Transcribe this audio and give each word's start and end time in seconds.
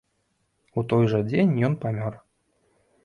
У 0.81 0.85
той 0.93 1.03
жа 1.13 1.19
дзень 1.29 1.53
ён 1.67 1.77
памёр. 1.85 2.13